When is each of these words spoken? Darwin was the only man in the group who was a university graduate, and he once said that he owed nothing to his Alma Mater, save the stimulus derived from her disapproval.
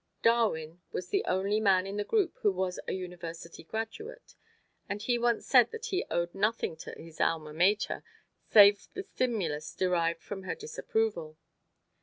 Darwin 0.23 0.81
was 0.91 1.09
the 1.09 1.23
only 1.25 1.59
man 1.59 1.85
in 1.85 1.95
the 1.97 2.03
group 2.03 2.39
who 2.39 2.51
was 2.51 2.79
a 2.87 2.93
university 2.93 3.63
graduate, 3.63 4.33
and 4.89 5.03
he 5.03 5.19
once 5.19 5.45
said 5.45 5.69
that 5.69 5.85
he 5.85 6.05
owed 6.09 6.33
nothing 6.33 6.75
to 6.75 6.91
his 6.99 7.21
Alma 7.21 7.53
Mater, 7.53 8.03
save 8.49 8.87
the 8.95 9.03
stimulus 9.03 9.75
derived 9.75 10.23
from 10.23 10.41
her 10.41 10.55
disapproval. 10.55 11.37